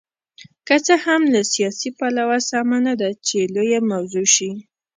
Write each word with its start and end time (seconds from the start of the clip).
که 0.67 0.75
څه 0.85 0.95
هم 1.05 1.21
له 1.33 1.41
سیاسي 1.53 1.89
پلوه 1.97 2.37
سمه 2.49 2.77
نه 2.87 2.93
ده 3.01 3.09
چې 3.27 3.37
لویه 3.55 3.79
موضوع 3.91 4.27
شي. 4.35 4.51